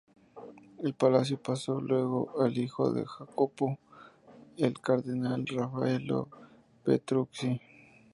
El 0.79 0.95
palacio 0.95 1.39
pasó 1.39 1.79
luego 1.79 2.33
al 2.41 2.57
hijo 2.57 2.91
de 2.91 3.05
Jacopo, 3.05 3.77
el 4.57 4.79
cardenal 4.81 5.45
Raffaello 5.45 6.27
Petrucci. 6.83 7.61